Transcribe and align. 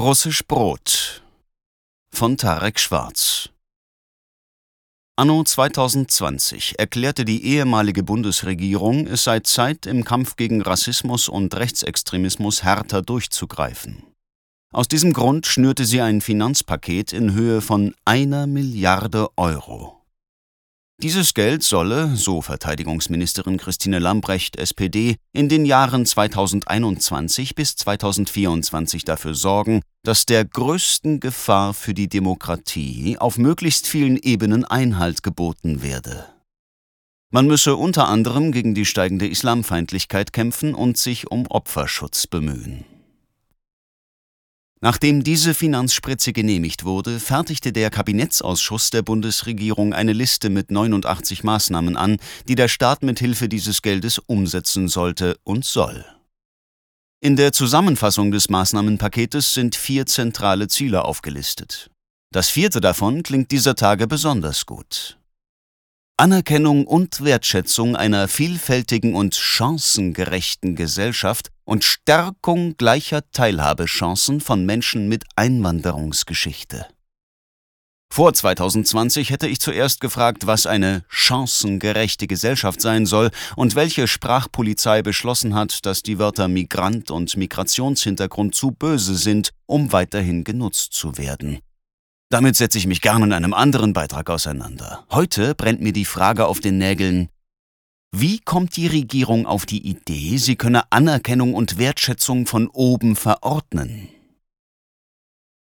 Russisch 0.00 0.46
Brot 0.46 1.22
von 2.10 2.38
Tarek 2.38 2.80
Schwarz 2.80 3.50
Anno 5.14 5.44
2020 5.44 6.78
erklärte 6.78 7.26
die 7.26 7.44
ehemalige 7.44 8.02
Bundesregierung, 8.02 9.06
es 9.06 9.24
sei 9.24 9.40
Zeit, 9.40 9.84
im 9.84 10.04
Kampf 10.04 10.36
gegen 10.36 10.62
Rassismus 10.62 11.28
und 11.28 11.54
Rechtsextremismus 11.54 12.62
härter 12.62 13.02
durchzugreifen. 13.02 14.02
Aus 14.72 14.88
diesem 14.88 15.12
Grund 15.12 15.44
schnürte 15.44 15.84
sie 15.84 16.00
ein 16.00 16.22
Finanzpaket 16.22 17.12
in 17.12 17.34
Höhe 17.34 17.60
von 17.60 17.94
einer 18.06 18.46
Milliarde 18.46 19.28
Euro. 19.36 19.99
Dieses 21.02 21.32
Geld 21.32 21.62
solle, 21.62 22.14
so 22.14 22.42
Verteidigungsministerin 22.42 23.56
Christine 23.56 24.00
Lambrecht, 24.00 24.56
SPD, 24.56 25.16
in 25.32 25.48
den 25.48 25.64
Jahren 25.64 26.04
2021 26.04 27.54
bis 27.54 27.74
2024 27.76 29.06
dafür 29.06 29.34
sorgen, 29.34 29.80
dass 30.02 30.26
der 30.26 30.44
größten 30.44 31.18
Gefahr 31.18 31.72
für 31.72 31.94
die 31.94 32.10
Demokratie 32.10 33.16
auf 33.18 33.38
möglichst 33.38 33.86
vielen 33.86 34.18
Ebenen 34.18 34.66
Einhalt 34.66 35.22
geboten 35.22 35.82
werde. 35.82 36.26
Man 37.30 37.46
müsse 37.46 37.76
unter 37.76 38.06
anderem 38.08 38.52
gegen 38.52 38.74
die 38.74 38.84
steigende 38.84 39.26
Islamfeindlichkeit 39.26 40.34
kämpfen 40.34 40.74
und 40.74 40.98
sich 40.98 41.30
um 41.30 41.46
Opferschutz 41.46 42.26
bemühen. 42.26 42.84
Nachdem 44.82 45.22
diese 45.22 45.52
Finanzspritze 45.52 46.32
genehmigt 46.32 46.84
wurde, 46.84 47.20
fertigte 47.20 47.70
der 47.70 47.90
Kabinettsausschuss 47.90 48.88
der 48.88 49.02
Bundesregierung 49.02 49.92
eine 49.92 50.14
Liste 50.14 50.48
mit 50.48 50.70
89 50.70 51.44
Maßnahmen 51.44 51.98
an, 51.98 52.16
die 52.48 52.54
der 52.54 52.68
Staat 52.68 53.02
mit 53.02 53.18
Hilfe 53.18 53.50
dieses 53.50 53.82
Geldes 53.82 54.18
umsetzen 54.18 54.88
sollte 54.88 55.36
und 55.44 55.66
soll. 55.66 56.06
In 57.20 57.36
der 57.36 57.52
Zusammenfassung 57.52 58.30
des 58.30 58.48
Maßnahmenpaketes 58.48 59.52
sind 59.52 59.76
vier 59.76 60.06
zentrale 60.06 60.68
Ziele 60.68 61.04
aufgelistet. 61.04 61.90
Das 62.32 62.48
vierte 62.48 62.80
davon 62.80 63.22
klingt 63.22 63.50
dieser 63.50 63.74
Tage 63.74 64.06
besonders 64.06 64.64
gut. 64.64 65.19
Anerkennung 66.20 66.86
und 66.86 67.24
Wertschätzung 67.24 67.96
einer 67.96 68.28
vielfältigen 68.28 69.14
und 69.14 69.34
chancengerechten 69.34 70.76
Gesellschaft 70.76 71.48
und 71.64 71.82
Stärkung 71.82 72.76
gleicher 72.76 73.22
Teilhabechancen 73.30 74.42
von 74.42 74.66
Menschen 74.66 75.08
mit 75.08 75.24
Einwanderungsgeschichte. 75.36 76.86
Vor 78.12 78.34
2020 78.34 79.30
hätte 79.30 79.48
ich 79.48 79.60
zuerst 79.60 80.02
gefragt, 80.02 80.46
was 80.46 80.66
eine 80.66 81.06
chancengerechte 81.08 82.26
Gesellschaft 82.26 82.82
sein 82.82 83.06
soll 83.06 83.30
und 83.56 83.74
welche 83.74 84.06
Sprachpolizei 84.06 85.00
beschlossen 85.00 85.54
hat, 85.54 85.86
dass 85.86 86.02
die 86.02 86.18
Wörter 86.18 86.48
Migrant 86.48 87.10
und 87.10 87.34
Migrationshintergrund 87.34 88.54
zu 88.54 88.72
böse 88.72 89.14
sind, 89.14 89.52
um 89.64 89.90
weiterhin 89.94 90.44
genutzt 90.44 90.92
zu 90.92 91.16
werden. 91.16 91.60
Damit 92.30 92.54
setze 92.54 92.78
ich 92.78 92.86
mich 92.86 93.00
gern 93.00 93.24
in 93.24 93.32
einem 93.32 93.52
anderen 93.52 93.92
Beitrag 93.92 94.30
auseinander. 94.30 95.04
Heute 95.10 95.56
brennt 95.56 95.80
mir 95.80 95.92
die 95.92 96.04
Frage 96.04 96.46
auf 96.46 96.60
den 96.60 96.78
Nägeln, 96.78 97.28
wie 98.12 98.38
kommt 98.38 98.76
die 98.76 98.86
Regierung 98.86 99.46
auf 99.46 99.66
die 99.66 99.84
Idee, 99.84 100.36
sie 100.36 100.54
könne 100.54 100.90
Anerkennung 100.92 101.54
und 101.54 101.76
Wertschätzung 101.76 102.46
von 102.46 102.68
oben 102.68 103.16
verordnen? 103.16 104.08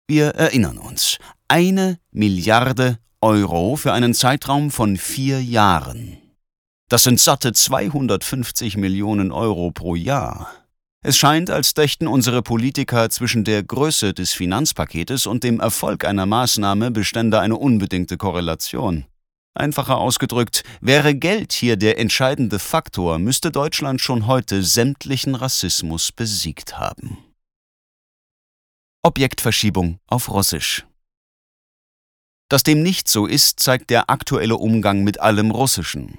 Wir 0.08 0.28
erinnern 0.28 0.78
uns, 0.78 1.18
eine 1.48 1.98
Milliarde 2.10 2.98
Euro 3.20 3.76
für 3.76 3.92
einen 3.92 4.14
Zeitraum 4.14 4.70
von 4.70 4.96
vier 4.96 5.42
Jahren. 5.42 6.16
Das 6.88 7.02
sind 7.02 7.20
satte 7.20 7.52
250 7.52 8.78
Millionen 8.78 9.30
Euro 9.30 9.72
pro 9.72 9.94
Jahr. 9.94 10.50
Es 11.06 11.16
scheint, 11.16 11.50
als 11.50 11.72
dächten 11.72 12.08
unsere 12.08 12.42
Politiker 12.42 13.08
zwischen 13.10 13.44
der 13.44 13.62
Größe 13.62 14.12
des 14.12 14.32
Finanzpaketes 14.32 15.28
und 15.28 15.44
dem 15.44 15.60
Erfolg 15.60 16.04
einer 16.04 16.26
Maßnahme 16.26 16.90
bestände 16.90 17.38
eine 17.38 17.54
unbedingte 17.54 18.16
Korrelation. 18.16 19.04
Einfacher 19.54 19.98
ausgedrückt, 19.98 20.64
wäre 20.80 21.14
Geld 21.14 21.52
hier 21.52 21.76
der 21.76 22.00
entscheidende 22.00 22.58
Faktor, 22.58 23.20
müsste 23.20 23.52
Deutschland 23.52 24.00
schon 24.00 24.26
heute 24.26 24.64
sämtlichen 24.64 25.36
Rassismus 25.36 26.10
besiegt 26.10 26.76
haben. 26.76 27.18
Objektverschiebung 29.04 30.00
auf 30.08 30.28
Russisch. 30.28 30.86
Dass 32.48 32.64
dem 32.64 32.82
nicht 32.82 33.06
so 33.06 33.26
ist, 33.26 33.60
zeigt 33.60 33.90
der 33.90 34.10
aktuelle 34.10 34.56
Umgang 34.56 35.04
mit 35.04 35.20
allem 35.20 35.52
Russischen. 35.52 36.18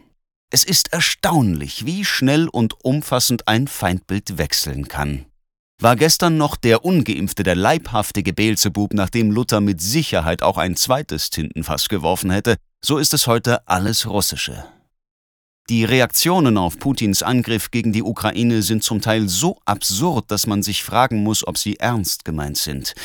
Es 0.49 0.63
ist 0.63 0.93
erstaunlich, 0.93 1.85
wie 1.85 2.05
schnell 2.05 2.47
und 2.47 2.73
umfassend 2.85 3.49
ein 3.49 3.67
Feindbild 3.67 4.37
wechseln 4.37 4.87
kann. 4.87 5.25
War 5.81 5.97
gestern 5.97 6.37
noch 6.37 6.55
der 6.55 6.85
Ungeimpfte 6.85 7.43
der 7.43 7.55
leibhaftige 7.55 8.31
Beelzebub, 8.31 8.93
nachdem 8.93 9.29
Luther 9.29 9.59
mit 9.59 9.81
Sicherheit 9.81 10.41
auch 10.41 10.57
ein 10.57 10.77
zweites 10.77 11.29
Tintenfass 11.29 11.89
geworfen 11.89 12.31
hätte, 12.31 12.55
so 12.83 12.97
ist 12.97 13.13
es 13.13 13.27
heute 13.27 13.67
alles 13.67 14.07
Russische. 14.07 14.65
Die 15.69 15.83
Reaktionen 15.83 16.57
auf 16.57 16.79
Putins 16.79 17.23
Angriff 17.23 17.69
gegen 17.69 17.91
die 17.91 18.01
Ukraine 18.01 18.61
sind 18.61 18.83
zum 18.83 19.01
Teil 19.01 19.27
so 19.27 19.59
absurd, 19.65 20.31
dass 20.31 20.47
man 20.47 20.63
sich 20.63 20.81
fragen 20.81 21.23
muss, 21.23 21.45
ob 21.45 21.57
sie 21.57 21.75
ernst 21.75 22.23
gemeint 22.23 22.57
sind. 22.57 22.95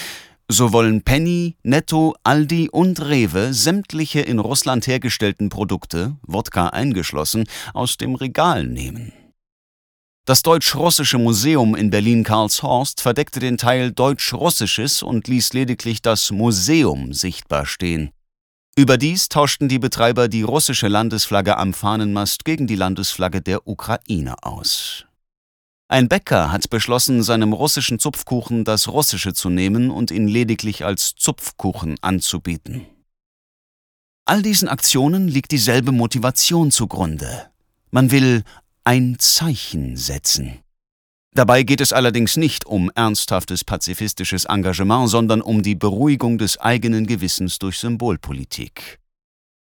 So 0.52 0.74
wollen 0.74 1.00
Penny, 1.00 1.56
Netto, 1.62 2.14
Aldi 2.24 2.68
und 2.68 3.00
Rewe 3.00 3.54
sämtliche 3.54 4.20
in 4.20 4.38
Russland 4.38 4.86
hergestellten 4.86 5.48
Produkte, 5.48 6.18
Wodka 6.26 6.66
eingeschlossen, 6.66 7.44
aus 7.72 7.96
dem 7.96 8.14
Regal 8.16 8.66
nehmen. 8.66 9.14
Das 10.26 10.42
Deutsch-Russische 10.42 11.16
Museum 11.16 11.74
in 11.74 11.88
Berlin-Karlshorst 11.88 13.00
verdeckte 13.00 13.40
den 13.40 13.56
Teil 13.56 13.92
Deutsch-Russisches 13.92 15.02
und 15.02 15.26
ließ 15.26 15.54
lediglich 15.54 16.02
das 16.02 16.30
Museum 16.30 17.14
sichtbar 17.14 17.64
stehen. 17.64 18.10
Überdies 18.76 19.30
tauschten 19.30 19.70
die 19.70 19.78
Betreiber 19.78 20.28
die 20.28 20.42
russische 20.42 20.88
Landesflagge 20.88 21.56
am 21.56 21.72
Fahnenmast 21.72 22.44
gegen 22.44 22.66
die 22.66 22.76
Landesflagge 22.76 23.40
der 23.40 23.66
Ukraine 23.66 24.34
aus. 24.42 25.06
Ein 25.92 26.08
Bäcker 26.08 26.50
hat 26.50 26.70
beschlossen, 26.70 27.22
seinem 27.22 27.52
russischen 27.52 27.98
Zupfkuchen 27.98 28.64
das 28.64 28.88
Russische 28.88 29.34
zu 29.34 29.50
nehmen 29.50 29.90
und 29.90 30.10
ihn 30.10 30.26
lediglich 30.26 30.86
als 30.86 31.14
Zupfkuchen 31.16 31.96
anzubieten. 32.00 32.86
All 34.24 34.40
diesen 34.40 34.70
Aktionen 34.70 35.28
liegt 35.28 35.50
dieselbe 35.50 35.92
Motivation 35.92 36.70
zugrunde. 36.70 37.50
Man 37.90 38.10
will 38.10 38.42
ein 38.84 39.16
Zeichen 39.18 39.98
setzen. 39.98 40.60
Dabei 41.34 41.62
geht 41.62 41.82
es 41.82 41.92
allerdings 41.92 42.38
nicht 42.38 42.64
um 42.64 42.90
ernsthaftes 42.94 43.62
pazifistisches 43.62 44.46
Engagement, 44.46 45.10
sondern 45.10 45.42
um 45.42 45.62
die 45.62 45.74
Beruhigung 45.74 46.38
des 46.38 46.58
eigenen 46.58 47.06
Gewissens 47.06 47.58
durch 47.58 47.78
Symbolpolitik. 47.78 49.01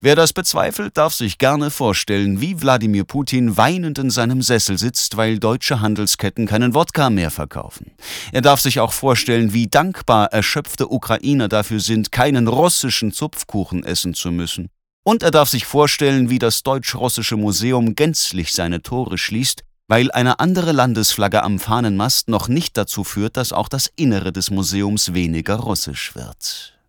Wer 0.03 0.17
das 0.17 0.33
bezweifelt, 0.33 0.97
darf 0.97 1.13
sich 1.13 1.37
gerne 1.37 1.71
vorstellen, 1.71 2.41
wie 2.41 2.63
Wladimir 2.63 3.05
Putin 3.05 3.59
weinend 3.59 3.99
in 3.99 4.09
seinem 4.09 4.41
Sessel 4.41 4.79
sitzt, 4.79 5.19
weil 5.19 5.39
deutsche 5.39 5.83
Handelsketten 5.83 6.47
keinen 6.47 6.75
Wodka 6.75 7.11
mehr 7.11 7.31
verkaufen. 7.31 7.93
Er 8.33 8.41
darf 8.41 8.63
sich 8.63 8.81
auch 8.81 8.93
vorstellen, 8.93 9.53
wie 9.53 9.67
dankbar 9.67 10.33
erschöpfte 10.33 10.91
Ukrainer 10.91 11.49
dafür 11.49 11.81
sind, 11.81 12.13
keinen 12.13 12.49
russischen 12.49 13.13
Zupfkuchen 13.13 13.85
essen 13.85 14.15
zu 14.15 14.31
müssen. 14.31 14.71
Und 15.05 15.23
er 15.23 15.33
darf 15.33 15.51
sich 15.51 15.67
vorstellen, 15.67 16.31
wie 16.31 16.39
das 16.39 16.63
Deutsch-Russische 16.63 17.37
Museum 17.37 17.95
gänzlich 17.95 18.55
seine 18.55 18.81
Tore 18.81 19.19
schließt, 19.19 19.65
weil 19.87 20.11
eine 20.13 20.41
andere 20.41 20.73
Landesflagge 20.73 21.43
am 21.43 21.59
Fahnenmast 21.59 22.29
noch 22.29 22.49
nicht 22.49 22.79
dazu 22.79 23.05
führt, 23.05 23.37
dass 23.37 23.53
auch 23.53 23.69
das 23.69 23.91
Innere 23.97 24.33
des 24.33 24.51
Museums 24.51 25.13
weniger 25.13 25.57
russisch 25.57 26.15
wird. 26.15 26.80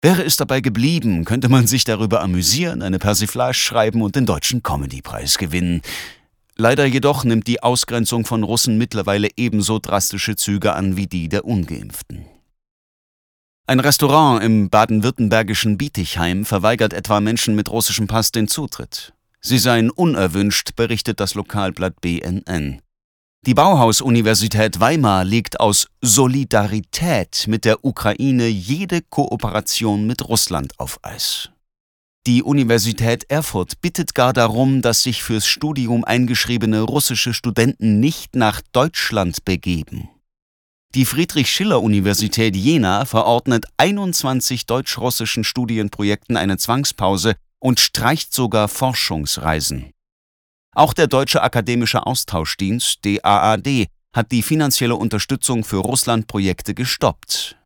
Wäre 0.00 0.22
es 0.22 0.36
dabei 0.36 0.60
geblieben, 0.60 1.24
könnte 1.24 1.48
man 1.48 1.66
sich 1.66 1.82
darüber 1.82 2.22
amüsieren, 2.22 2.82
eine 2.82 3.00
Persiflage 3.00 3.54
schreiben 3.54 4.00
und 4.00 4.14
den 4.14 4.26
deutschen 4.26 4.62
Comedypreis 4.62 5.38
gewinnen. 5.38 5.82
Leider 6.56 6.86
jedoch 6.86 7.24
nimmt 7.24 7.48
die 7.48 7.62
Ausgrenzung 7.62 8.24
von 8.24 8.44
Russen 8.44 8.78
mittlerweile 8.78 9.28
ebenso 9.36 9.80
drastische 9.80 10.36
Züge 10.36 10.74
an 10.74 10.96
wie 10.96 11.08
die 11.08 11.28
der 11.28 11.44
ungeimpften. 11.44 12.26
Ein 13.66 13.80
Restaurant 13.80 14.42
im 14.42 14.70
baden-württembergischen 14.70 15.76
Bietigheim 15.78 16.44
verweigert 16.44 16.92
etwa 16.92 17.20
Menschen 17.20 17.54
mit 17.54 17.68
russischem 17.68 18.06
Pass 18.06 18.32
den 18.32 18.48
Zutritt. 18.48 19.12
Sie 19.40 19.58
seien 19.58 19.90
unerwünscht, 19.90 20.74
berichtet 20.76 21.20
das 21.20 21.34
Lokalblatt 21.34 22.00
BNN. 22.00 22.80
Die 23.48 23.54
Bauhaus-Universität 23.54 24.78
Weimar 24.78 25.24
legt 25.24 25.58
aus 25.58 25.86
Solidarität 26.02 27.46
mit 27.48 27.64
der 27.64 27.82
Ukraine 27.82 28.46
jede 28.46 29.00
Kooperation 29.00 30.06
mit 30.06 30.28
Russland 30.28 30.78
auf 30.78 30.98
Eis. 31.02 31.48
Die 32.26 32.42
Universität 32.42 33.24
Erfurt 33.30 33.80
bittet 33.80 34.14
gar 34.14 34.34
darum, 34.34 34.82
dass 34.82 35.02
sich 35.02 35.22
fürs 35.22 35.46
Studium 35.46 36.04
eingeschriebene 36.04 36.82
russische 36.82 37.32
Studenten 37.32 38.00
nicht 38.00 38.36
nach 38.36 38.60
Deutschland 38.72 39.46
begeben. 39.46 40.10
Die 40.94 41.06
Friedrich-Schiller-Universität 41.06 42.54
Jena 42.54 43.06
verordnet 43.06 43.64
21 43.78 44.66
deutsch-russischen 44.66 45.42
Studienprojekten 45.42 46.36
eine 46.36 46.58
Zwangspause 46.58 47.34
und 47.60 47.80
streicht 47.80 48.34
sogar 48.34 48.68
Forschungsreisen. 48.68 49.94
Auch 50.74 50.92
der 50.92 51.06
Deutsche 51.06 51.42
Akademische 51.42 52.06
Austauschdienst 52.06 53.04
DAAD 53.04 53.86
hat 54.14 54.32
die 54.32 54.42
finanzielle 54.42 54.96
Unterstützung 54.96 55.64
für 55.64 55.78
Russland-Projekte 55.78 56.74
gestoppt. 56.74 57.56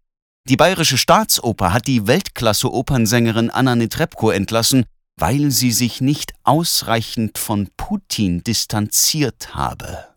Die 0.49 0.57
Bayerische 0.57 0.99
Staatsoper 0.99 1.73
hat 1.73 1.87
die 1.87 2.07
Weltklasse-Opernsängerin 2.07 3.51
Anna 3.51 3.77
Netrebko 3.77 4.31
entlassen, 4.31 4.85
weil 5.17 5.51
sie 5.51 5.71
sich 5.71 6.01
nicht 6.01 6.33
ausreichend 6.43 7.39
von 7.39 7.69
Putin 7.77 8.43
distanziert 8.43 9.55
habe. 9.55 10.09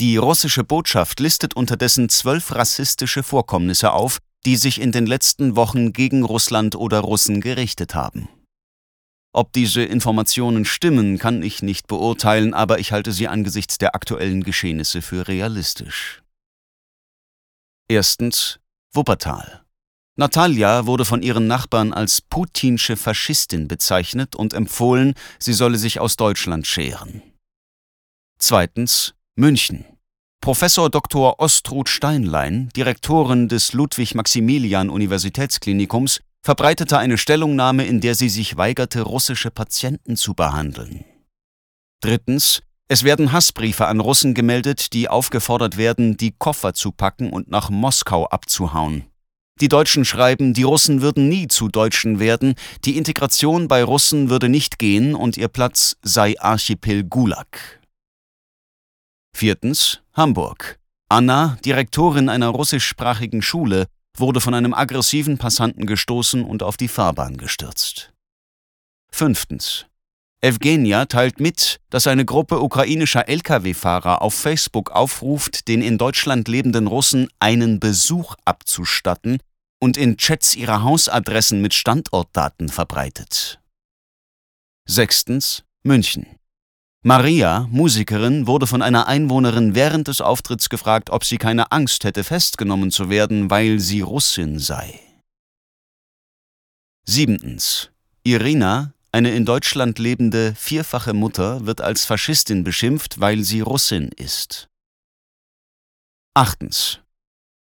Die 0.00 0.16
russische 0.16 0.64
Botschaft 0.64 1.20
listet 1.20 1.54
unterdessen 1.54 2.08
zwölf 2.08 2.54
rassistische 2.54 3.22
Vorkommnisse 3.22 3.92
auf, 3.92 4.18
die 4.44 4.56
sich 4.56 4.80
in 4.80 4.92
den 4.92 5.06
letzten 5.06 5.56
Wochen 5.56 5.92
gegen 5.92 6.24
Russland 6.24 6.74
oder 6.74 7.00
Russen 7.00 7.40
gerichtet 7.40 7.94
haben. 7.94 8.28
Ob 9.36 9.52
diese 9.52 9.82
Informationen 9.82 10.64
stimmen, 10.64 11.18
kann 11.18 11.42
ich 11.42 11.60
nicht 11.60 11.88
beurteilen, 11.88 12.54
aber 12.54 12.78
ich 12.78 12.92
halte 12.92 13.10
sie 13.10 13.26
angesichts 13.26 13.78
der 13.78 13.96
aktuellen 13.96 14.44
Geschehnisse 14.44 15.02
für 15.02 15.26
realistisch. 15.26 16.22
Erstens 17.88 18.60
Wuppertal. 18.92 19.64
Natalia 20.16 20.86
wurde 20.86 21.04
von 21.04 21.20
ihren 21.20 21.48
Nachbarn 21.48 21.92
als 21.92 22.20
putinsche 22.20 22.96
Faschistin 22.96 23.66
bezeichnet 23.66 24.36
und 24.36 24.54
empfohlen, 24.54 25.14
sie 25.40 25.52
solle 25.52 25.78
sich 25.78 25.98
aus 25.98 26.14
Deutschland 26.14 26.68
scheren. 26.68 27.20
Zweitens 28.38 29.14
München. 29.34 29.84
Professor 30.40 30.90
Dr. 30.90 31.40
Ostrud 31.40 31.88
Steinlein, 31.88 32.68
Direktorin 32.76 33.48
des 33.48 33.72
Ludwig-Maximilian-Universitätsklinikums, 33.72 36.20
verbreitete 36.44 36.98
eine 36.98 37.16
Stellungnahme, 37.16 37.86
in 37.86 38.02
der 38.02 38.14
sie 38.14 38.28
sich 38.28 38.58
weigerte, 38.58 39.00
russische 39.00 39.50
Patienten 39.50 40.14
zu 40.14 40.34
behandeln. 40.34 41.04
Drittens. 42.00 42.62
Es 42.86 43.02
werden 43.02 43.32
Hassbriefe 43.32 43.86
an 43.86 43.98
Russen 43.98 44.34
gemeldet, 44.34 44.92
die 44.92 45.08
aufgefordert 45.08 45.78
werden, 45.78 46.18
die 46.18 46.32
Koffer 46.32 46.74
zu 46.74 46.92
packen 46.92 47.32
und 47.32 47.50
nach 47.50 47.70
Moskau 47.70 48.26
abzuhauen. 48.26 49.06
Die 49.58 49.68
Deutschen 49.68 50.04
schreiben, 50.04 50.52
die 50.52 50.64
Russen 50.64 51.00
würden 51.00 51.30
nie 51.30 51.48
zu 51.48 51.68
Deutschen 51.68 52.18
werden, 52.18 52.56
die 52.84 52.98
Integration 52.98 53.68
bei 53.68 53.82
Russen 53.82 54.28
würde 54.28 54.50
nicht 54.50 54.78
gehen 54.78 55.14
und 55.14 55.38
ihr 55.38 55.48
Platz 55.48 55.96
sei 56.02 56.38
Archipel 56.38 57.04
Gulag. 57.04 57.80
Viertens. 59.34 60.02
Hamburg. 60.12 60.78
Anna, 61.08 61.56
Direktorin 61.64 62.28
einer 62.28 62.48
russischsprachigen 62.48 63.40
Schule, 63.40 63.86
wurde 64.16 64.40
von 64.40 64.54
einem 64.54 64.74
aggressiven 64.74 65.38
Passanten 65.38 65.86
gestoßen 65.86 66.44
und 66.44 66.62
auf 66.62 66.76
die 66.76 66.88
Fahrbahn 66.88 67.36
gestürzt. 67.36 68.12
Fünftens. 69.10 69.86
Evgenia 70.40 71.06
teilt 71.06 71.40
mit, 71.40 71.80
dass 71.88 72.06
eine 72.06 72.26
Gruppe 72.26 72.60
ukrainischer 72.60 73.28
Lkw-Fahrer 73.28 74.20
auf 74.20 74.34
Facebook 74.34 74.90
aufruft, 74.90 75.68
den 75.68 75.80
in 75.80 75.96
Deutschland 75.96 76.48
lebenden 76.48 76.86
Russen 76.86 77.28
einen 77.38 77.80
Besuch 77.80 78.34
abzustatten 78.44 79.38
und 79.80 79.96
in 79.96 80.18
Chats 80.18 80.54
ihre 80.54 80.82
Hausadressen 80.82 81.62
mit 81.62 81.72
Standortdaten 81.72 82.68
verbreitet. 82.68 83.60
Sechstens. 84.86 85.64
München. 85.82 86.26
Maria, 87.06 87.68
Musikerin, 87.70 88.46
wurde 88.46 88.66
von 88.66 88.80
einer 88.80 89.06
Einwohnerin 89.06 89.74
während 89.74 90.08
des 90.08 90.22
Auftritts 90.22 90.70
gefragt, 90.70 91.10
ob 91.10 91.22
sie 91.22 91.36
keine 91.36 91.70
Angst 91.70 92.02
hätte, 92.04 92.24
festgenommen 92.24 92.90
zu 92.90 93.10
werden, 93.10 93.50
weil 93.50 93.78
sie 93.78 94.00
Russin 94.00 94.58
sei. 94.58 94.98
Siebtens. 97.04 97.90
Irina, 98.22 98.94
eine 99.12 99.32
in 99.32 99.44
Deutschland 99.44 99.98
lebende 99.98 100.54
vierfache 100.56 101.12
Mutter, 101.12 101.66
wird 101.66 101.82
als 101.82 102.06
Faschistin 102.06 102.64
beschimpft, 102.64 103.20
weil 103.20 103.42
sie 103.42 103.60
Russin 103.60 104.08
ist. 104.16 104.70
Achtens. 106.32 107.00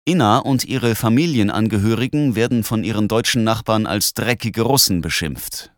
Inna 0.05 0.39
und 0.39 0.65
ihre 0.65 0.95
Familienangehörigen 0.95 2.37
werden 2.37 2.63
von 2.63 2.85
ihren 2.85 3.09
deutschen 3.09 3.43
Nachbarn 3.43 3.87
als 3.87 4.15
dreckige 4.15 4.63
Russen 4.63 5.01
beschimpft. 5.01 5.73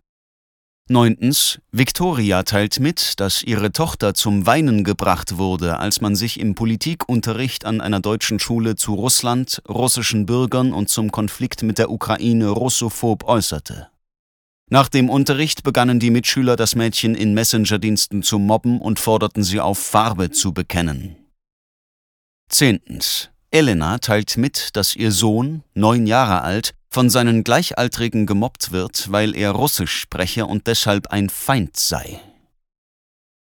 Neuntens. 0.90 1.60
Victoria 1.70 2.42
teilt 2.42 2.80
mit, 2.80 3.20
dass 3.20 3.42
ihre 3.42 3.72
Tochter 3.72 4.14
zum 4.14 4.46
Weinen 4.46 4.84
gebracht 4.84 5.36
wurde, 5.36 5.78
als 5.78 6.00
man 6.00 6.16
sich 6.16 6.40
im 6.40 6.54
Politikunterricht 6.54 7.64
an 7.64 7.80
einer 7.80 8.00
deutschen 8.00 8.38
Schule 8.38 8.76
zu 8.76 8.94
Russland, 8.94 9.62
russischen 9.68 10.26
Bürgern 10.26 10.72
und 10.72 10.88
zum 10.88 11.12
Konflikt 11.12 11.62
mit 11.62 11.78
der 11.78 11.90
Ukraine 11.90 12.48
russophob 12.48 13.24
äußerte. 13.24 13.88
Nach 14.70 14.88
dem 14.88 15.08
Unterricht 15.08 15.62
begannen 15.62 16.00
die 16.00 16.10
Mitschüler 16.10 16.56
das 16.56 16.74
Mädchen 16.74 17.14
in 17.14 17.32
Messengerdiensten 17.32 18.22
zu 18.22 18.38
mobben 18.38 18.80
und 18.80 18.98
forderten 18.98 19.42
sie 19.42 19.60
auf, 19.60 19.78
Farbe 19.78 20.30
zu 20.30 20.52
bekennen. 20.52 21.16
Zehntens. 22.48 23.30
Elena 23.50 23.98
teilt 23.98 24.36
mit, 24.36 24.76
dass 24.76 24.94
ihr 24.94 25.10
Sohn, 25.10 25.62
neun 25.74 26.06
Jahre 26.06 26.42
alt, 26.42 26.74
von 26.90 27.10
seinen 27.10 27.44
Gleichaltrigen 27.44 28.26
gemobbt 28.26 28.72
wird, 28.72 29.10
weil 29.10 29.34
er 29.34 29.52
Russisch 29.52 29.96
spreche 29.98 30.46
und 30.46 30.66
deshalb 30.66 31.08
ein 31.08 31.30
Feind 31.30 31.76
sei. 31.76 32.20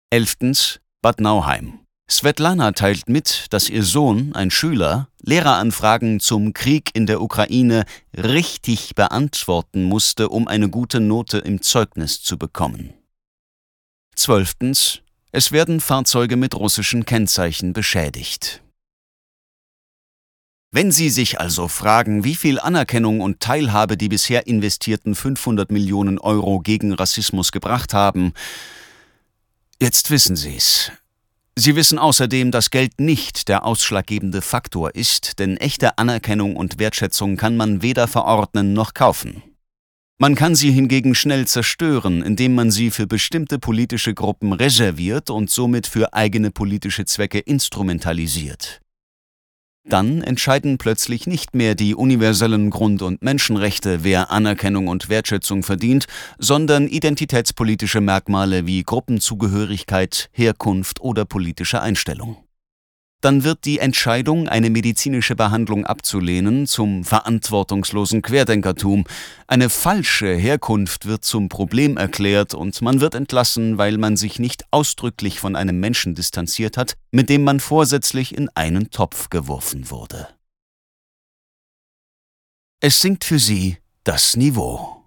Elftens 0.09 0.79
Bad 1.01 1.19
Nauheim. 1.19 1.79
Svetlana 2.09 2.71
teilt 2.71 3.07
mit, 3.07 3.45
dass 3.51 3.69
ihr 3.69 3.83
Sohn, 3.83 4.33
ein 4.33 4.49
Schüler, 4.49 5.09
Lehreranfragen 5.21 6.19
zum 6.19 6.53
Krieg 6.53 6.89
in 6.93 7.05
der 7.05 7.21
Ukraine 7.21 7.85
richtig 8.17 8.95
beantworten 8.95 9.83
musste, 9.83 10.29
um 10.29 10.47
eine 10.47 10.69
gute 10.69 10.99
Note 10.99 11.37
im 11.37 11.61
Zeugnis 11.61 12.21
zu 12.21 12.37
bekommen. 12.37 12.93
Zwölftens. 14.15 15.01
Es 15.31 15.51
werden 15.51 15.79
Fahrzeuge 15.79 16.35
mit 16.35 16.55
russischen 16.55 17.05
Kennzeichen 17.05 17.73
beschädigt. 17.73 18.63
Wenn 20.71 20.91
Sie 20.91 21.09
sich 21.09 21.39
also 21.39 21.67
fragen, 21.67 22.23
wie 22.23 22.35
viel 22.35 22.59
Anerkennung 22.59 23.21
und 23.21 23.39
Teilhabe 23.39 23.97
die 23.97 24.07
bisher 24.07 24.45
investierten 24.45 25.15
500 25.15 25.71
Millionen 25.71 26.19
Euro 26.19 26.59
gegen 26.59 26.93
Rassismus 26.93 27.51
gebracht 27.51 27.95
haben, 27.95 28.33
jetzt 29.81 30.11
wissen 30.11 30.35
Sie's. 30.35 30.91
Sie 31.57 31.75
wissen 31.75 31.97
außerdem, 31.97 32.51
dass 32.51 32.69
Geld 32.69 33.01
nicht 33.01 33.47
der 33.49 33.65
ausschlaggebende 33.65 34.43
Faktor 34.43 34.93
ist, 34.93 35.39
denn 35.39 35.57
echte 35.57 35.97
Anerkennung 35.97 36.55
und 36.55 36.77
Wertschätzung 36.77 37.35
kann 37.35 37.57
man 37.57 37.81
weder 37.81 38.07
verordnen 38.07 38.73
noch 38.73 38.93
kaufen. 38.93 39.41
Man 40.19 40.35
kann 40.35 40.53
sie 40.53 40.71
hingegen 40.71 41.15
schnell 41.15 41.47
zerstören, 41.47 42.21
indem 42.21 42.53
man 42.53 42.69
sie 42.69 42.91
für 42.91 43.07
bestimmte 43.07 43.57
politische 43.57 44.13
Gruppen 44.13 44.53
reserviert 44.53 45.31
und 45.31 45.49
somit 45.49 45.87
für 45.87 46.13
eigene 46.13 46.51
politische 46.51 47.05
Zwecke 47.05 47.39
instrumentalisiert. 47.39 48.81
Dann 49.85 50.21
entscheiden 50.21 50.77
plötzlich 50.77 51.25
nicht 51.25 51.55
mehr 51.55 51.73
die 51.73 51.95
universellen 51.95 52.69
Grund- 52.69 53.01
und 53.01 53.23
Menschenrechte, 53.23 54.03
wer 54.03 54.29
Anerkennung 54.29 54.87
und 54.87 55.09
Wertschätzung 55.09 55.63
verdient, 55.63 56.05
sondern 56.37 56.87
identitätspolitische 56.87 58.01
Merkmale 58.01 58.67
wie 58.67 58.83
Gruppenzugehörigkeit, 58.83 60.29
Herkunft 60.31 61.01
oder 61.01 61.25
politische 61.25 61.81
Einstellung 61.81 62.37
dann 63.21 63.43
wird 63.43 63.65
die 63.65 63.79
Entscheidung, 63.79 64.47
eine 64.47 64.69
medizinische 64.69 65.35
Behandlung 65.35 65.85
abzulehnen, 65.85 66.67
zum 66.67 67.03
verantwortungslosen 67.03 68.21
Querdenkertum. 68.21 69.05
Eine 69.47 69.69
falsche 69.69 70.33
Herkunft 70.33 71.05
wird 71.05 71.25
zum 71.25 71.49
Problem 71.49 71.97
erklärt 71.97 72.53
und 72.53 72.81
man 72.81 73.01
wird 73.01 73.15
entlassen, 73.15 73.77
weil 73.77 73.97
man 73.97 74.15
sich 74.15 74.39
nicht 74.39 74.65
ausdrücklich 74.71 75.39
von 75.39 75.55
einem 75.55 75.79
Menschen 75.79 76.15
distanziert 76.15 76.77
hat, 76.77 76.95
mit 77.11 77.29
dem 77.29 77.43
man 77.43 77.59
vorsätzlich 77.59 78.35
in 78.35 78.49
einen 78.55 78.89
Topf 78.91 79.29
geworfen 79.29 79.89
wurde. 79.89 80.27
Es 82.81 83.01
sinkt 83.01 83.25
für 83.25 83.39
sie 83.39 83.77
das 84.05 84.37
Niveau. 84.37 85.03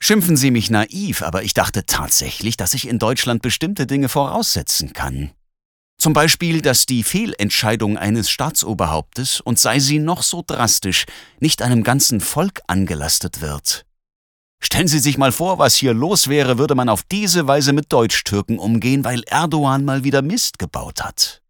Schimpfen 0.00 0.36
Sie 0.36 0.50
mich 0.50 0.70
naiv, 0.70 1.22
aber 1.22 1.42
ich 1.42 1.54
dachte 1.54 1.84
tatsächlich, 1.84 2.56
dass 2.56 2.72
ich 2.72 2.88
in 2.88 2.98
Deutschland 2.98 3.42
bestimmte 3.42 3.86
Dinge 3.86 4.08
voraussetzen 4.08 4.92
kann. 4.92 5.32
Zum 6.08 6.14
Beispiel, 6.14 6.62
dass 6.62 6.86
die 6.86 7.02
Fehlentscheidung 7.02 7.98
eines 7.98 8.30
Staatsoberhauptes, 8.30 9.42
und 9.42 9.58
sei 9.58 9.78
sie 9.78 9.98
noch 9.98 10.22
so 10.22 10.42
drastisch, 10.42 11.04
nicht 11.38 11.60
einem 11.60 11.82
ganzen 11.82 12.22
Volk 12.22 12.62
angelastet 12.66 13.42
wird. 13.42 13.84
Stellen 14.58 14.88
Sie 14.88 15.00
sich 15.00 15.18
mal 15.18 15.32
vor, 15.32 15.58
was 15.58 15.74
hier 15.74 15.92
los 15.92 16.28
wäre, 16.28 16.56
würde 16.56 16.74
man 16.74 16.88
auf 16.88 17.02
diese 17.02 17.46
Weise 17.46 17.74
mit 17.74 17.92
Deutschtürken 17.92 18.58
umgehen, 18.58 19.04
weil 19.04 19.22
Erdogan 19.26 19.84
mal 19.84 20.02
wieder 20.02 20.22
Mist 20.22 20.58
gebaut 20.58 21.04
hat. 21.04 21.42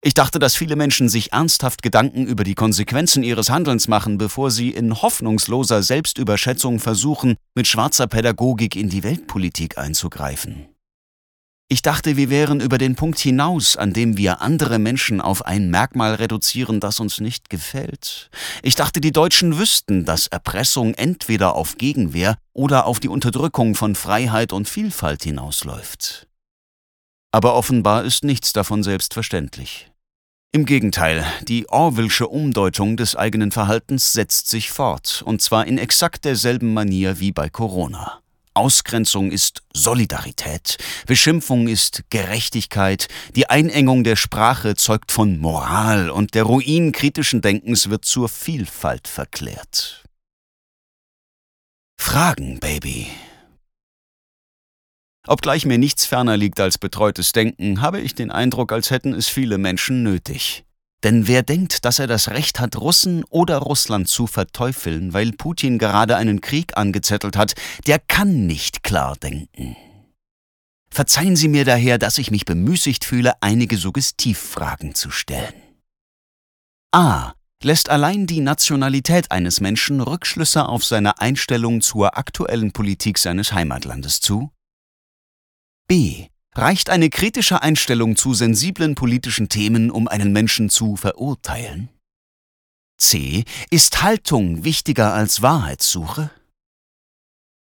Ich 0.00 0.14
dachte, 0.14 0.38
dass 0.38 0.54
viele 0.54 0.76
Menschen 0.76 1.08
sich 1.08 1.32
ernsthaft 1.32 1.82
Gedanken 1.82 2.24
über 2.24 2.44
die 2.44 2.54
Konsequenzen 2.54 3.24
ihres 3.24 3.50
Handelns 3.50 3.88
machen, 3.88 4.16
bevor 4.16 4.52
sie 4.52 4.70
in 4.70 5.02
hoffnungsloser 5.02 5.82
Selbstüberschätzung 5.82 6.78
versuchen, 6.78 7.34
mit 7.56 7.66
schwarzer 7.66 8.06
Pädagogik 8.06 8.76
in 8.76 8.90
die 8.90 9.02
Weltpolitik 9.02 9.76
einzugreifen. 9.76 10.68
Ich 11.68 11.82
dachte, 11.82 12.16
wir 12.16 12.30
wären 12.30 12.60
über 12.60 12.78
den 12.78 12.94
Punkt 12.94 13.18
hinaus, 13.18 13.76
an 13.76 13.92
dem 13.92 14.16
wir 14.16 14.40
andere 14.40 14.78
Menschen 14.78 15.20
auf 15.20 15.44
ein 15.46 15.68
Merkmal 15.68 16.14
reduzieren, 16.14 16.78
das 16.78 17.00
uns 17.00 17.18
nicht 17.20 17.50
gefällt. 17.50 18.30
Ich 18.62 18.76
dachte, 18.76 19.00
die 19.00 19.10
Deutschen 19.10 19.58
wüssten, 19.58 20.04
dass 20.04 20.28
Erpressung 20.28 20.94
entweder 20.94 21.56
auf 21.56 21.76
Gegenwehr 21.76 22.38
oder 22.52 22.86
auf 22.86 23.00
die 23.00 23.08
Unterdrückung 23.08 23.74
von 23.74 23.96
Freiheit 23.96 24.52
und 24.52 24.68
Vielfalt 24.68 25.24
hinausläuft. 25.24 26.28
Aber 27.32 27.56
offenbar 27.56 28.04
ist 28.04 28.22
nichts 28.22 28.52
davon 28.52 28.84
selbstverständlich. 28.84 29.90
Im 30.52 30.66
Gegenteil, 30.66 31.26
die 31.48 31.68
Orwellsche 31.68 32.28
Umdeutung 32.28 32.96
des 32.96 33.16
eigenen 33.16 33.50
Verhaltens 33.50 34.12
setzt 34.12 34.48
sich 34.48 34.70
fort, 34.70 35.22
und 35.26 35.42
zwar 35.42 35.66
in 35.66 35.78
exakt 35.78 36.24
derselben 36.24 36.72
Manier 36.72 37.18
wie 37.18 37.32
bei 37.32 37.50
Corona. 37.50 38.22
Ausgrenzung 38.56 39.30
ist 39.30 39.62
Solidarität, 39.72 40.78
Beschimpfung 41.06 41.68
ist 41.68 42.04
Gerechtigkeit, 42.10 43.08
die 43.34 43.48
Einengung 43.48 44.02
der 44.02 44.16
Sprache 44.16 44.74
zeugt 44.74 45.12
von 45.12 45.38
Moral 45.38 46.10
und 46.10 46.34
der 46.34 46.44
Ruin 46.44 46.92
kritischen 46.92 47.42
Denkens 47.42 47.90
wird 47.90 48.04
zur 48.04 48.28
Vielfalt 48.28 49.08
verklärt. 49.08 50.04
Fragen, 51.98 52.58
Baby. 52.60 53.08
Obgleich 55.26 55.66
mir 55.66 55.78
nichts 55.78 56.06
ferner 56.06 56.36
liegt 56.36 56.60
als 56.60 56.78
betreutes 56.78 57.32
Denken, 57.32 57.80
habe 57.80 58.00
ich 58.00 58.14
den 58.14 58.30
Eindruck, 58.30 58.72
als 58.72 58.90
hätten 58.90 59.12
es 59.12 59.28
viele 59.28 59.58
Menschen 59.58 60.02
nötig. 60.02 60.65
Denn 61.06 61.28
wer 61.28 61.44
denkt, 61.44 61.84
dass 61.84 62.00
er 62.00 62.08
das 62.08 62.30
Recht 62.30 62.58
hat, 62.58 62.74
Russen 62.74 63.22
oder 63.30 63.58
Russland 63.58 64.08
zu 64.08 64.26
verteufeln, 64.26 65.12
weil 65.12 65.30
Putin 65.30 65.78
gerade 65.78 66.16
einen 66.16 66.40
Krieg 66.40 66.76
angezettelt 66.76 67.36
hat, 67.36 67.54
der 67.86 68.00
kann 68.00 68.48
nicht 68.48 68.82
klar 68.82 69.14
denken. 69.14 69.76
Verzeihen 70.90 71.36
Sie 71.36 71.46
mir 71.46 71.64
daher, 71.64 71.98
dass 71.98 72.18
ich 72.18 72.32
mich 72.32 72.44
bemüßigt 72.44 73.04
fühle, 73.04 73.34
einige 73.40 73.76
Suggestivfragen 73.76 74.96
zu 74.96 75.12
stellen. 75.12 75.54
A. 76.90 77.34
Lässt 77.62 77.88
allein 77.88 78.26
die 78.26 78.40
Nationalität 78.40 79.30
eines 79.30 79.60
Menschen 79.60 80.00
Rückschlüsse 80.00 80.66
auf 80.66 80.84
seine 80.84 81.20
Einstellung 81.20 81.82
zur 81.82 82.18
aktuellen 82.18 82.72
Politik 82.72 83.18
seines 83.18 83.52
Heimatlandes 83.52 84.18
zu? 84.18 84.50
B. 85.86 86.26
Reicht 86.56 86.88
eine 86.88 87.10
kritische 87.10 87.62
Einstellung 87.62 88.16
zu 88.16 88.32
sensiblen 88.32 88.94
politischen 88.94 89.50
Themen, 89.50 89.90
um 89.90 90.08
einen 90.08 90.32
Menschen 90.32 90.70
zu 90.70 90.96
verurteilen? 90.96 91.90
C. 92.96 93.44
Ist 93.70 94.02
Haltung 94.02 94.64
wichtiger 94.64 95.12
als 95.12 95.42
Wahrheitssuche? 95.42 96.30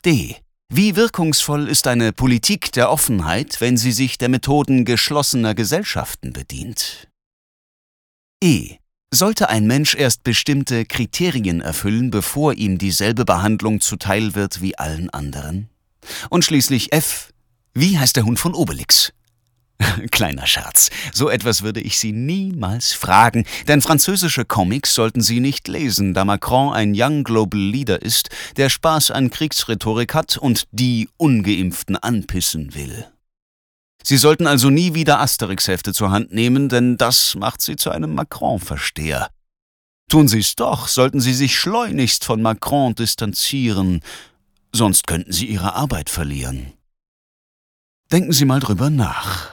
D. 0.05 0.37
Wie 0.69 0.95
wirkungsvoll 0.95 1.67
ist 1.67 1.87
eine 1.87 2.13
Politik 2.13 2.71
der 2.71 2.89
Offenheit, 2.89 3.59
wenn 3.59 3.75
sie 3.75 3.91
sich 3.91 4.17
der 4.17 4.29
Methoden 4.29 4.85
geschlossener 4.85 5.55
Gesellschaften 5.55 6.31
bedient? 6.31 7.09
E. 8.41 8.77
Sollte 9.13 9.49
ein 9.49 9.67
Mensch 9.67 9.93
erst 9.95 10.23
bestimmte 10.23 10.85
Kriterien 10.85 11.59
erfüllen, 11.59 12.11
bevor 12.11 12.53
ihm 12.53 12.77
dieselbe 12.77 13.25
Behandlung 13.25 13.81
zuteil 13.81 14.35
wird 14.35 14.61
wie 14.61 14.77
allen 14.77 15.09
anderen? 15.09 15.67
Und 16.29 16.45
schließlich 16.45 16.93
F. 16.93 17.33
Wie 17.79 17.97
heißt 17.97 18.17
der 18.17 18.25
Hund 18.25 18.37
von 18.37 18.53
Obelix? 18.53 19.13
Kleiner 20.11 20.45
Scherz. 20.45 20.89
So 21.13 21.29
etwas 21.29 21.61
würde 21.61 21.79
ich 21.79 21.97
Sie 21.97 22.11
niemals 22.11 22.91
fragen, 22.91 23.45
denn 23.69 23.81
französische 23.81 24.43
Comics 24.43 24.93
sollten 24.93 25.21
Sie 25.21 25.39
nicht 25.39 25.69
lesen, 25.69 26.13
da 26.13 26.25
Macron 26.25 26.73
ein 26.73 26.91
Young 26.93 27.23
Global 27.23 27.57
Leader 27.57 28.01
ist, 28.01 28.31
der 28.57 28.67
Spaß 28.67 29.11
an 29.11 29.29
Kriegsrhetorik 29.29 30.13
hat 30.13 30.35
und 30.35 30.67
die 30.71 31.07
Ungeimpften 31.15 31.95
anpissen 31.95 32.75
will. 32.75 33.07
Sie 34.03 34.17
sollten 34.17 34.45
also 34.45 34.69
nie 34.69 34.93
wieder 34.93 35.21
Asterix-Hefte 35.21 35.93
zur 35.93 36.11
Hand 36.11 36.33
nehmen, 36.33 36.67
denn 36.67 36.97
das 36.97 37.35
macht 37.35 37.61
Sie 37.61 37.77
zu 37.77 37.91
einem 37.91 38.13
Macron-Versteher. 38.13 39.29
Tun 40.09 40.27
Sie 40.27 40.39
es 40.39 40.55
doch, 40.55 40.89
sollten 40.89 41.21
Sie 41.21 41.33
sich 41.33 41.57
schleunigst 41.57 42.25
von 42.25 42.41
Macron 42.41 42.93
distanzieren, 42.93 44.01
sonst 44.73 45.07
könnten 45.07 45.31
Sie 45.31 45.45
Ihre 45.45 45.75
Arbeit 45.75 46.09
verlieren. 46.09 46.73
Denken 48.11 48.33
Sie 48.33 48.45
mal 48.45 48.59
drüber 48.59 48.89
nach. 48.89 49.51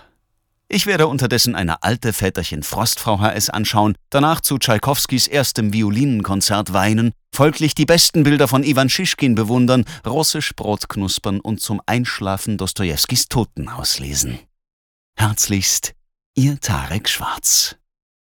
Ich 0.68 0.86
werde 0.86 1.08
unterdessen 1.08 1.54
eine 1.54 1.82
alte 1.82 2.14
Väterchen 2.14 2.62
Frost 2.62 3.00
VHS 3.00 3.50
anschauen, 3.50 3.94
danach 4.08 4.40
zu 4.40 4.56
Tschaikowskis 4.56 5.28
erstem 5.28 5.74
Violinenkonzert 5.74 6.72
weinen, 6.72 7.12
folglich 7.34 7.74
die 7.74 7.84
besten 7.84 8.22
Bilder 8.24 8.48
von 8.48 8.64
Iwan 8.64 8.88
Schischkin 8.88 9.34
bewundern, 9.34 9.84
russisch 10.06 10.54
Brot 10.56 10.88
knuspern 10.88 11.40
und 11.40 11.60
zum 11.60 11.82
Einschlafen 11.84 12.56
Dostojewskis 12.56 13.28
Totenhaus 13.28 13.98
lesen. 13.98 14.38
Herzlichst, 15.18 15.92
Ihr 16.34 16.58
Tarek 16.58 17.10
Schwarz. 17.10 17.76